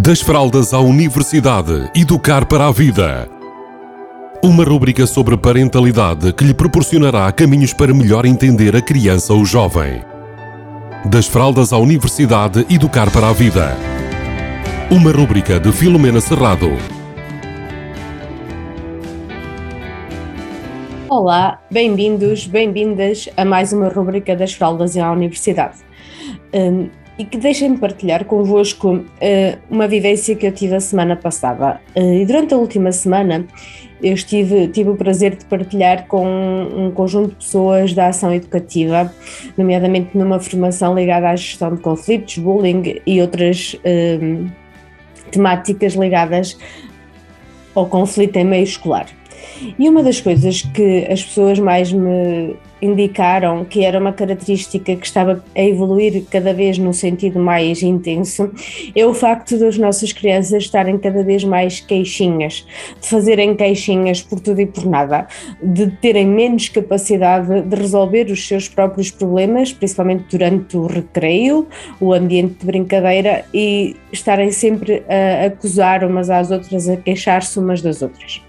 [0.00, 3.28] Das fraldas à universidade, educar para a vida.
[4.40, 10.00] Uma rúbrica sobre parentalidade que lhe proporcionará caminhos para melhor entender a criança ou jovem.
[11.04, 13.76] Das fraldas à universidade, educar para a vida.
[14.88, 16.70] Uma rúbrica de Filomena Serrado.
[21.08, 25.78] Olá, bem-vindos, bem-vindas a mais uma rúbrica das fraldas à universidade.
[27.18, 29.04] E que deixem-me partilhar convosco uh,
[29.68, 31.80] uma vivência que eu tive a semana passada.
[31.96, 33.44] Uh, e durante a última semana
[34.00, 39.12] eu estive, tive o prazer de partilhar com um conjunto de pessoas da ação educativa,
[39.56, 44.48] nomeadamente numa formação ligada à gestão de conflitos, bullying e outras uh,
[45.32, 46.56] temáticas ligadas
[47.74, 49.06] ao conflito em meio escolar.
[49.78, 55.06] E uma das coisas que as pessoas mais me indicaram que era uma característica que
[55.06, 58.50] estava a evoluir cada vez num sentido mais intenso
[58.94, 62.66] é o facto das nossas crianças estarem cada vez mais queixinhas,
[63.00, 65.26] de fazerem queixinhas por tudo e por nada,
[65.62, 71.66] de terem menos capacidade de resolver os seus próprios problemas, principalmente durante o recreio,
[72.00, 77.82] o ambiente de brincadeira e estarem sempre a acusar umas às outras, a queixar-se umas
[77.82, 78.40] das outras.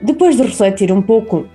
[0.00, 1.46] Depois de refletir um pouco,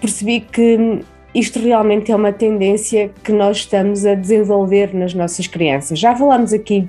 [0.00, 1.00] percebi que
[1.34, 5.98] isto realmente é uma tendência que nós estamos a desenvolver nas nossas crianças.
[5.98, 6.88] Já falámos aqui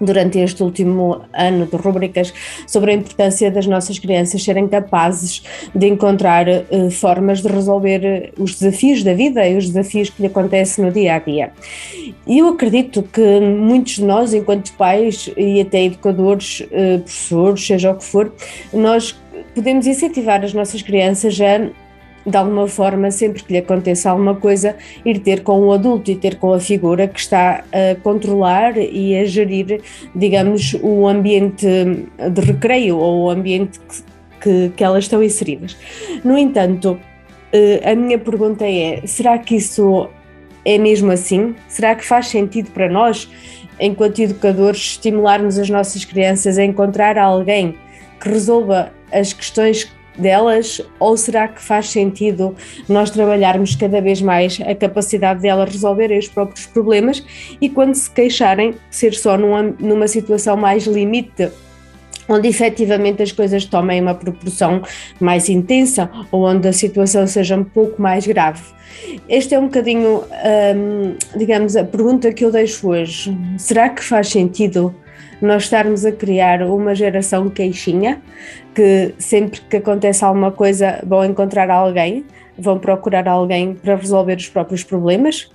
[0.00, 2.32] durante este último ano de rubricas
[2.66, 5.42] sobre a importância das nossas crianças serem capazes
[5.74, 10.28] de encontrar uh, formas de resolver os desafios da vida e os desafios que lhe
[10.28, 11.52] acontecem no dia a dia.
[12.26, 17.90] E eu acredito que muitos de nós, enquanto pais e até educadores, uh, professores, seja
[17.90, 18.32] o que for,
[18.72, 19.20] nós
[19.54, 21.70] podemos incentivar as nossas crianças a
[22.26, 26.16] de alguma forma, sempre que lhe aconteça alguma coisa, ir ter com o adulto e
[26.16, 29.80] ter com a figura que está a controlar e a gerir,
[30.14, 34.02] digamos, o ambiente de recreio ou o ambiente que,
[34.40, 35.76] que, que elas estão inseridas.
[36.22, 36.98] No entanto,
[37.52, 40.08] eh, a minha pergunta é: será que isso
[40.64, 41.54] é mesmo assim?
[41.68, 43.30] Será que faz sentido para nós,
[43.78, 47.74] enquanto educadores, estimularmos as nossas crianças a encontrar alguém
[48.20, 52.54] que resolva as questões delas ou será que faz sentido
[52.88, 57.24] nós trabalharmos cada vez mais a capacidade delas resolverem os próprios problemas
[57.60, 61.50] e quando se queixarem ser só numa, numa situação mais limite
[62.28, 64.82] onde efetivamente as coisas tomem uma proporção
[65.18, 68.62] mais intensa ou onde a situação seja um pouco mais grave.
[69.28, 70.22] Este é um bocadinho,
[70.76, 73.36] hum, digamos, a pergunta que eu deixo hoje.
[73.58, 74.94] Será que faz sentido
[75.40, 78.20] nós estarmos a criar uma geração queixinha,
[78.74, 82.24] que sempre que acontece alguma coisa vão encontrar alguém,
[82.58, 85.50] vão procurar alguém para resolver os próprios problemas.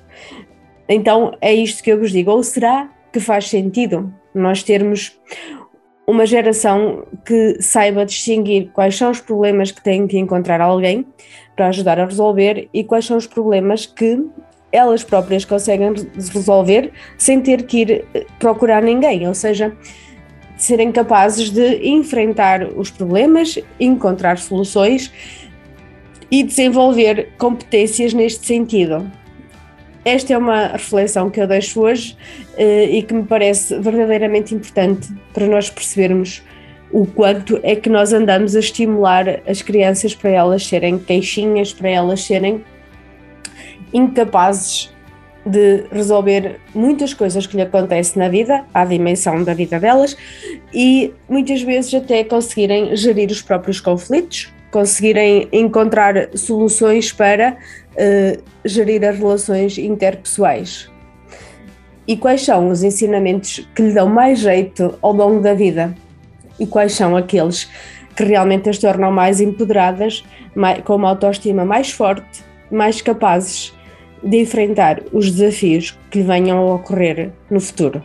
[0.87, 2.31] Então é isto que eu vos digo.
[2.31, 5.17] Ou será que faz sentido nós termos
[6.07, 11.05] uma geração que saiba distinguir quais são os problemas que tem que encontrar alguém
[11.55, 14.23] para ajudar a resolver e quais são os problemas que
[14.71, 19.75] elas próprias conseguem resolver sem ter que ir eh, procurar ninguém, ou seja,
[20.57, 25.11] serem capazes de enfrentar os problemas, encontrar soluções
[26.31, 29.09] e desenvolver competências neste sentido.
[30.03, 32.15] Esta é uma reflexão que eu deixo hoje
[32.57, 36.43] eh, e que me parece verdadeiramente importante para nós percebermos
[36.91, 41.89] o quanto é que nós andamos a estimular as crianças para elas serem queixinhas, para
[41.89, 42.63] elas serem
[43.95, 44.94] incapazes
[45.45, 50.17] de resolver muitas coisas que lhe acontecem na vida, à dimensão da vida delas,
[50.73, 57.56] e muitas vezes até conseguirem gerir os próprios conflitos, conseguirem encontrar soluções para
[57.94, 60.91] uh, gerir as relações interpessoais.
[62.07, 65.95] E quais são os ensinamentos que lhe dão mais jeito ao longo da vida?
[66.59, 67.69] E quais são aqueles
[68.16, 70.23] que realmente as tornam mais empoderadas,
[70.56, 73.75] mais, com uma autoestima mais forte, mais capazes
[74.23, 78.01] de enfrentar os desafios que lhe venham a ocorrer no futuro.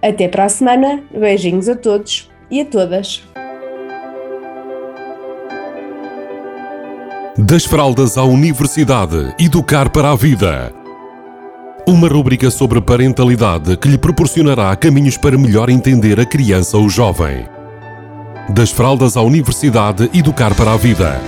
[0.00, 3.22] Até para a semana, beijinhos a todos e a todas.
[7.36, 10.72] Das fraldas à universidade, educar para a vida.
[11.86, 17.46] Uma rubrica sobre parentalidade que lhe proporcionará caminhos para melhor entender a criança ou jovem.
[18.50, 21.20] Das fraldas à universidade, educar para a vida.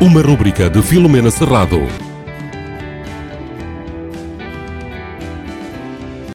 [0.00, 2.03] Uma rubrica de Filomena Serrado